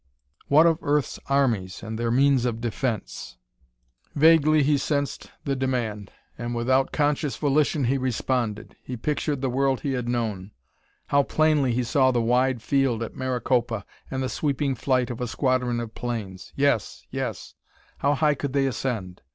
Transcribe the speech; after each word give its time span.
What 0.47 0.65
of 0.65 0.79
Earth's 0.81 1.19
armies 1.27 1.83
and 1.83 1.99
their 1.99 2.09
means 2.09 2.43
of 2.45 2.59
defense? 2.59 3.37
Vaguely 4.15 4.63
he 4.63 4.79
sensed 4.79 5.29
the 5.45 5.55
demand, 5.55 6.11
and 6.39 6.55
without 6.55 6.91
conscious 6.91 7.37
volition 7.37 7.83
he 7.83 7.99
responded. 7.99 8.75
He 8.81 8.97
pictured 8.97 9.41
the 9.41 9.49
world 9.51 9.81
he 9.81 9.91
had 9.93 10.09
known; 10.09 10.53
how 11.09 11.21
plainly 11.21 11.71
he 11.75 11.83
saw 11.83 12.09
the 12.09 12.19
wide 12.19 12.63
field 12.63 13.03
at 13.03 13.15
Maricopa, 13.15 13.85
and 14.09 14.23
the 14.23 14.27
sweeping 14.29 14.73
flight 14.73 15.11
of 15.11 15.21
a 15.21 15.27
squadron 15.27 15.79
of 15.79 15.93
planes! 15.93 16.51
_Yes 16.57 17.03
yes! 17.11 17.53
How 17.99 18.15
high 18.15 18.33
could 18.33 18.53
they 18.53 18.65
ascend? 18.65 19.21